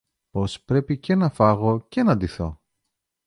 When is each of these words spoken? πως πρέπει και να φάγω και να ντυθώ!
πως 0.29 0.61
πρέπει 0.63 0.97
και 0.99 1.15
να 1.15 1.29
φάγω 1.29 1.85
και 1.89 2.03
να 2.03 2.17
ντυθώ! 2.17 2.61